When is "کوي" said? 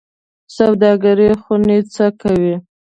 2.21-2.55